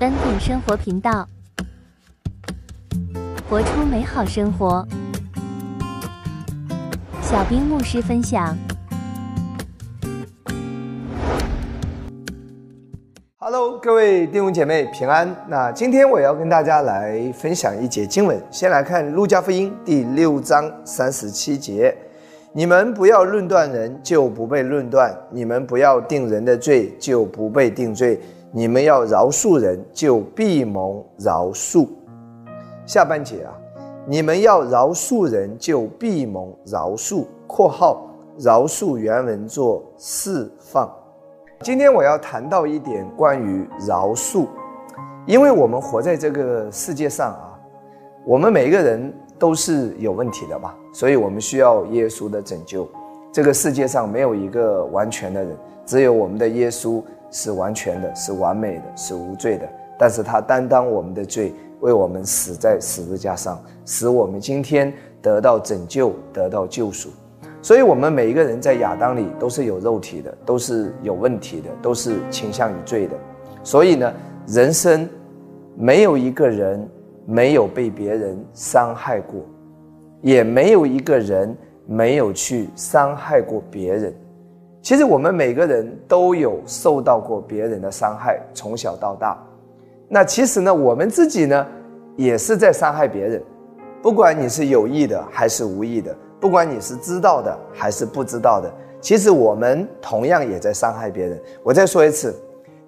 [0.00, 1.26] 恩典生活频道，
[3.50, 4.86] 活出美好生活。
[7.20, 8.56] 小兵牧师分享。
[13.38, 15.34] Hello，各位弟兄姐妹平安。
[15.48, 21.92] 那今天我要跟大家来分享一节经文，先来看路加福音第六章三十七节：
[22.52, 28.16] 你们不要论断人，就不被论断；你们不要定人的罪，就不被定罪；
[28.50, 31.86] 你们要饶恕人，就必蒙饶恕。
[32.86, 33.52] 下半节啊，
[34.06, 37.26] 你们要饶恕人，就必蒙饶恕。
[37.46, 38.06] （括号
[38.38, 40.90] 饶恕原文作释放）。
[41.60, 44.46] 今天我要谈到一点关于饶恕，
[45.26, 47.52] 因为我们活在这个世界上啊，
[48.24, 52.88] 我们每一个人都是有问题的嘛，所以我们需要耶稣的拯救。
[53.30, 59.68] 这个世界上没有一个完全的人，只有我们的耶稣是完全的，是完美的，是无罪的。
[59.98, 67.10] 但是他担当我们的罪，为我们死在十字架上，使我们今天得到拯救，得到救赎。
[67.60, 73.16] 所以，我们每一个人在亚当里都是有肉体的，都是有问题的，都是倾向于罪的。
[73.64, 74.14] 所以呢，
[74.46, 75.08] 人生
[75.76, 76.88] 没有一个人
[77.26, 79.40] 没有被别人伤害过，
[80.22, 84.14] 也没有一个人没有去伤害过别人。
[84.88, 89.36] 其实，我们每个人都有受到过别人的伤害，从小到大。
[90.08, 91.66] 那其实呢，我们自己呢，
[92.16, 93.42] 也是在伤害别人，
[94.00, 96.16] 不管你是有意的还是无意的。
[96.40, 101.38] 不管你是知道的还是不知道的，其实我们同样也在伤害别人。
[101.62, 102.34] 我再说一次，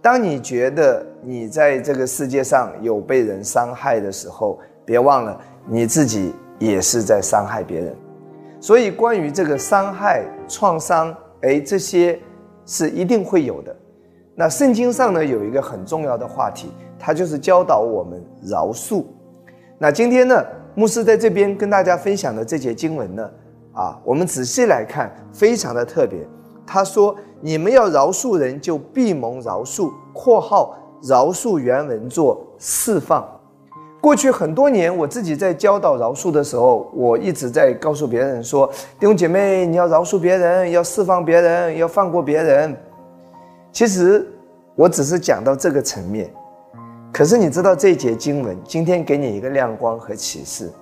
[0.00, 7.94] 当你觉得你在这个世界上有被人伤害的时候，别忘了你自己也是在伤害别人。
[8.58, 12.18] 所以，关于这个伤害、创伤，哎，这些
[12.66, 13.74] 是一定会有的。
[14.34, 19.04] 那圣经上呢，有一个很重要的话题，它就是教导我们饶恕。
[19.78, 23.30] 那今天呢，牧师在这边跟大家分享的这节经文呢，
[23.72, 26.18] 啊，我们仔细来看，非常的特别。
[26.66, 29.90] 他说：“你们要饶恕人，就必蒙饶恕。
[30.14, 33.26] ”（括号饶恕原文作释放）。
[34.00, 38.66] 过去很多年，我自己在教导饶恕的时候，我一直在告诉别人说
[38.98, 42.74] ：“弟兄姐妹，你要饶恕别人，要释放别人，要放过别人。”
[43.70, 44.26] 其实
[44.74, 46.30] 我只是讲到这个层面。
[47.12, 50.72] 可是你知道这一节经文今天给你一个亮光和启示。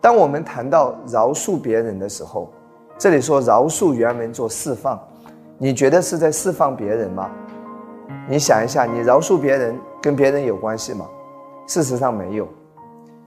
[0.00, 2.48] 当我们谈到饶恕别人的时候，
[2.96, 4.98] 这里说饶恕原文做释放，
[5.58, 7.30] 你觉得是在释放别人吗？
[8.26, 11.06] 你想一下，你饶恕别人跟别人有关系吗？
[11.68, 12.48] 事实上没有。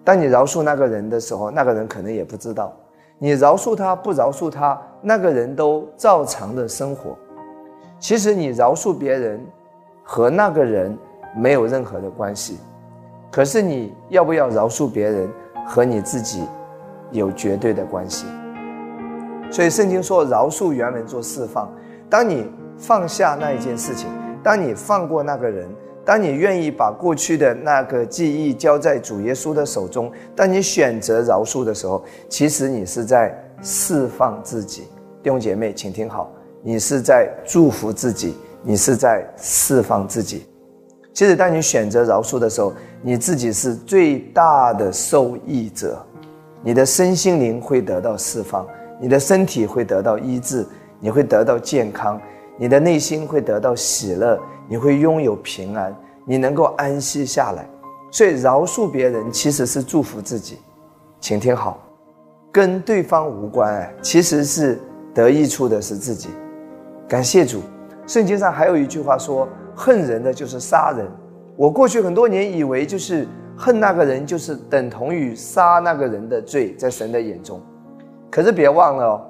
[0.04, 2.74] 当你饶恕那个人的时候，那个人可能也不知道。
[3.18, 7.18] 你饶恕他不饶恕他，那个人都照常的生活。
[8.00, 9.40] 其实你饶恕别人
[10.04, 10.98] 和那个人。
[11.34, 12.60] 没有任何的关系，
[13.32, 15.30] 可是你要不要饶恕别人，
[15.66, 16.46] 和你自己
[17.12, 18.26] 有绝对的关系。
[19.50, 21.72] 所以圣经说，饶恕原文做释放。
[22.10, 24.10] 当你放下那一件事情，
[24.44, 25.70] 当你放过那个人，
[26.04, 33.32] 当你愿意把过去的那个记忆交在主耶稣的手中，当你选择饶恕的时候，其实你是在
[33.62, 34.84] 释放自己。
[35.22, 36.32] 弟兄姐妹，请听好，
[36.64, 40.48] 你是在祝福自己，你是在释放自己。
[41.14, 42.74] 其实，当你选择饶恕的时候，
[43.04, 46.04] 你自己是最大的受益者，
[46.64, 48.66] 你的身心灵会得到释放，
[49.00, 50.66] 你的身体会得到医治，
[51.00, 52.20] 你会得到健康，
[52.62, 55.92] 你的内心会得到喜乐，你会拥有平安，
[56.26, 57.68] 你能够安息下来。
[58.12, 60.60] 所以，饶恕别人其实是祝福自己，
[61.20, 61.80] 请听好，
[62.52, 64.80] 跟对方无关哎，其实是
[65.12, 66.30] 得益处的是自己。
[67.08, 67.64] 感谢主，
[68.06, 69.48] 圣经上还有一句话说。
[69.74, 71.08] 恨人的就是杀人。
[71.56, 73.26] 我过去很多年以为，就是
[73.58, 77.60] 恨那个人，就是等同于杀那个人的罪，在神的眼中。
[78.30, 79.22] 可是别忘了哦，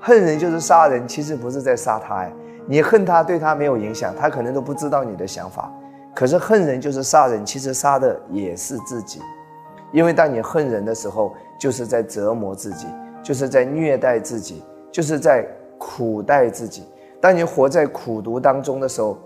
[0.00, 2.32] 恨人就是杀人，其实不是在杀他哎。
[2.66, 5.70] 你恨他，对他没有影响，他可能都不知道你的想法。
[6.14, 9.20] 可是恨人就是杀人，其实杀的也是自己。
[9.92, 12.86] 因为当你恨人的时候，就是在折磨自己，
[13.22, 15.46] 就是在虐待自己，就是在
[15.78, 16.84] 苦待自己。
[17.20, 19.18] 当你活在苦毒当中的时候，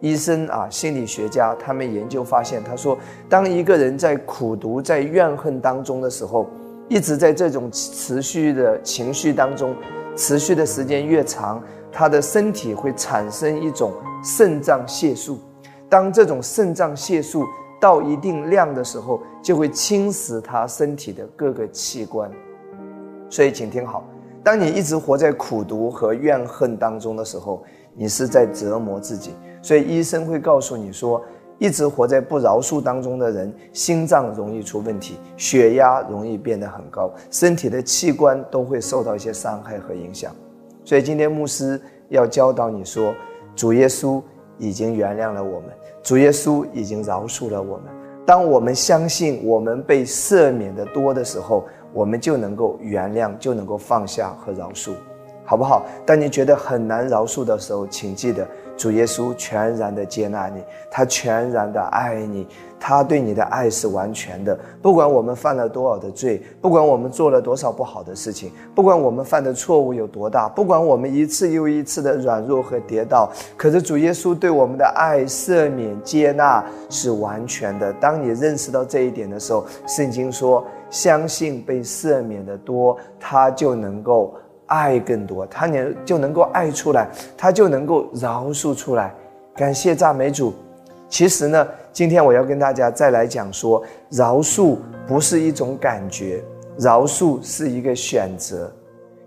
[0.00, 2.96] 医生啊，心理学家他们研究发现，他说，
[3.28, 6.46] 当一个人在苦读、在怨恨当中的时候，
[6.88, 9.74] 一直在这种持续的情绪当中，
[10.16, 13.92] 持续的时间越长，他的身体会产生一种
[14.22, 15.38] 肾脏腺素。
[15.88, 17.46] 当这种肾脏腺素
[17.80, 22.30] 到一定量的时候，就会侵蚀他身体的各个器官。
[23.30, 24.04] 所以，请听好，
[24.42, 27.62] 当你一直活在苦读和怨恨当中的时候，
[27.94, 29.32] 你是在折磨自己。
[29.62, 31.22] 所以医生会告诉你说，
[31.58, 40.34] 一直活在不饶恕当中的人，心脏容易出问题，血压容易变得很高，身体的器官都会受到一些伤害和影响。
[40.88, 43.14] 所以今天牧师要教导你说，
[43.54, 44.22] 主耶稣
[44.56, 45.68] 已经原谅了我们，
[46.02, 47.88] 主耶稣已经饶恕了我们。
[48.24, 54.92] 当我们相信我们被赦免的多的时候，我们就能够原谅，就能够放下和饶恕。
[55.48, 55.86] 好不好？
[56.04, 58.46] 当你觉得很难饶恕的时候，请记得
[58.76, 62.46] 主耶稣全然的接纳你，他全然的爱你，
[62.78, 64.56] 他对你的爱是完全的。
[64.82, 77.90] 不管我们犯了多少的罪，不管我们做了多少不好的事情，不管我们犯的错误有多大，不管我们一次又一次的软弱和跌倒，可是主耶稣对我们的爱、赦免、接纳是完全的。
[77.94, 84.34] 当你认识到这一点的时候，圣经说：相信被赦免的多，他就能够。
[84.68, 89.12] 爱更多，他能就能够爱出来，他就能够饶恕出来。
[89.54, 90.54] 感谢赞美主。
[91.08, 94.76] 其实呢，今天我要跟大家再来讲说，饶恕
[95.06, 96.42] 不是一种感觉，
[96.78, 98.70] 饶恕是一个选择。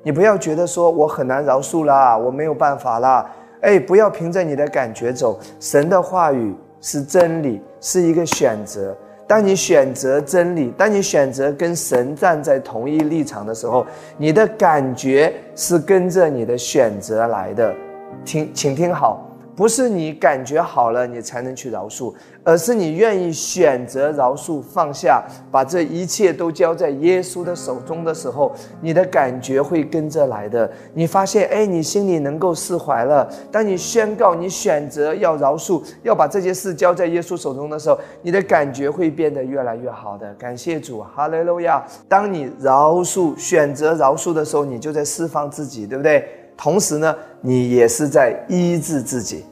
[0.03, 3.29] 你不要觉得说我很难饶恕啦，我没有办法啦。
[3.61, 5.39] 哎，不要凭着你的感觉走。
[5.59, 8.95] 神的话语是真理，是一个选择。
[9.31, 13.85] 当你选择真理，当你选择跟神站在同一立场的时候，
[14.17, 17.73] 你的感觉是跟着你的选择来的。
[18.25, 19.30] 听，请听好。
[19.55, 22.13] 不是你感觉好了，你才能去饶恕，
[22.43, 28.51] 而是你愿意选择饶恕、放下，把这一切都交在耶稣的手中的时候，
[28.81, 30.71] 你的感觉会跟着来的。
[30.93, 33.29] 你发现，哎，你心里能够释怀了。
[33.51, 40.33] 当你宣告你选择要饶恕，要把这件事交在耶稣手中的时候，你的感觉会变得越来越好的。
[40.35, 41.85] 感谢主，哈利路亚！
[42.07, 46.25] 当你饶恕、选择饶恕的时候，你就在释放自己，对不对？
[46.61, 49.43] 同时呢，你也是在医治自己。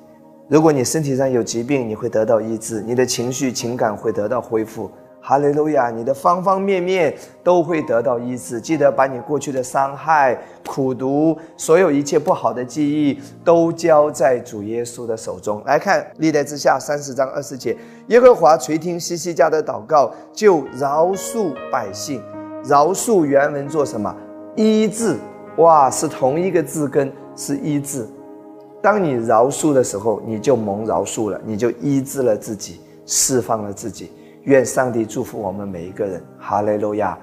[0.47, 4.91] 如果你身体上有疾病，你会得到医治；你的情绪、情感会得到恢复。
[5.19, 5.89] 哈利路亚！
[5.89, 7.13] 你的方方面面
[7.43, 8.61] 都会得到医治。
[8.61, 15.63] 记得把你过去的伤害、苦毒、所有一切不好的记忆，都交在主耶稣的手中。
[15.65, 17.75] 来看历代之下三十章二十节：
[18.09, 22.21] 耶和华垂听西西家的祷告，就饶恕百姓。
[22.63, 24.15] 饶恕原文做什么？
[24.55, 25.17] 医治。
[25.59, 28.07] 哇，是同一个字根，是医治。
[28.81, 34.09] 当你饶恕的时候，你就蒙饶恕了，你就医治了自己，释放了自己。
[34.43, 36.23] 愿上帝祝福我们每一个人。
[36.39, 37.17] 哈利路亚。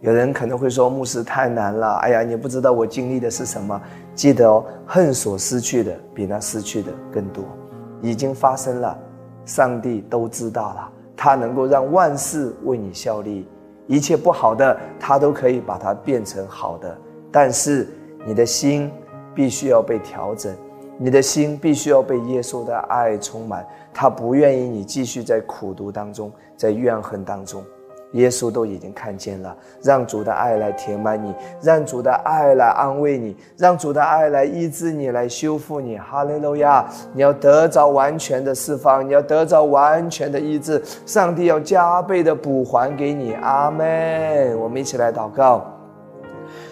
[0.00, 1.94] 有人可能会说，牧师太难了。
[1.98, 3.80] 哎呀，你不知道我经历的是什么。
[4.12, 7.44] 记得哦，恨所失去的比那失去的更多。
[8.02, 8.98] 已经发生了，
[9.44, 10.90] 上帝都知道了。
[11.16, 13.46] 他能够让万事为你效力，
[13.86, 16.98] 一切不好的，他都可以把它变成好的。
[17.30, 17.88] 但是
[18.26, 18.90] 你的心
[19.34, 20.54] 必须要被调整，
[20.96, 23.66] 你的心必须要被耶稣的爱充满。
[23.92, 27.62] 他不愿意你继续在苦读当中，在怨恨当中。
[28.12, 35.98] 耶稣都已经看见了，让主的爱来填满你，让主的爱来安慰你，让主的爱来医治你，来修复你。
[35.98, 36.88] 哈利路亚！
[37.12, 40.82] 你要得着完全的释放，你要得着完全的医治。
[41.04, 43.34] 上帝要加倍的补还给你。
[43.34, 44.58] 阿门。
[44.58, 45.77] 我们一起来祷告。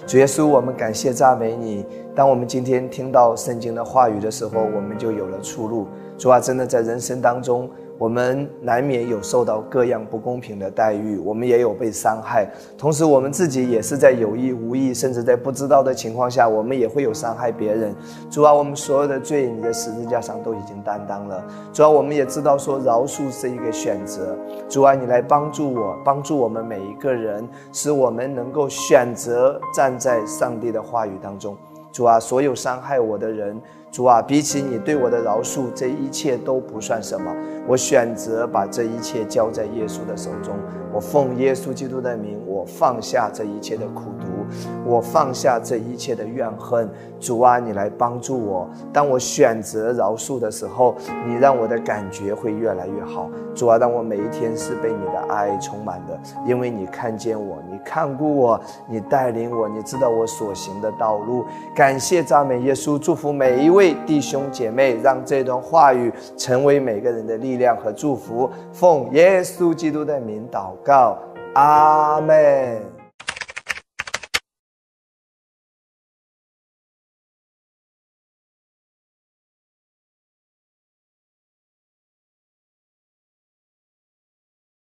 [0.06, 1.84] 主耶稣，我们感谢赞美你。
[2.14, 5.88] 当我们今天听到圣经的话语的时候，我们就有了出路。
[6.16, 7.68] 主啊，真的在人生当中。
[7.98, 17.94] 我们难免有受到各样不公平的待遇，我们也有被伤害，同时我们自己也是在有意无意，甚至在不知道的情况下，我们也会有伤害别人。
[18.30, 21.42] 主啊，我们所有的罪，你在十字架上都已经担当了。
[21.72, 24.36] 主啊，我们也知道说饶恕是一个选择。
[24.68, 31.56] 主啊，你来帮助我，帮助我们每一个人，使我们能够选择站在上帝的话语当中。
[31.92, 33.58] 主啊，所有伤害我的人。
[33.96, 37.34] 主啊，比起你对我的饶恕，这一切都不算什么。
[37.66, 40.54] 我选择把这一切交在耶稣的手中。
[40.92, 44.35] 我奉耶稣基督的名，我放下这一切的苦毒，
[44.84, 46.88] 我放下这一切的怨恨。
[47.18, 48.68] 主啊，你来帮助我。
[48.92, 50.94] 当我选择饶恕的时候，
[51.26, 53.28] 你让我的感觉会越来越好。
[53.54, 61.44] 主啊，让我每一天是被你的爱充满的，因为你看见我，你看顾我，你带领我，你知道我所行的道路。
[61.74, 63.96] 感谢赞美耶稣，祝福每一位。
[64.06, 68.48] 弟兄姐妹，让这段话语成为每个人的力量和祝福。
[68.72, 71.16] 奉耶稣基督的名祷告，
[71.54, 72.95] 阿门。